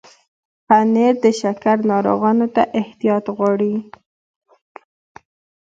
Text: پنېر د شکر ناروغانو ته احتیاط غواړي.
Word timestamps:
پنېر 0.67 1.13
د 1.25 1.25
شکر 1.41 1.77
ناروغانو 1.91 2.47
ته 2.55 2.63
احتیاط 2.79 3.25
غواړي. 3.37 3.73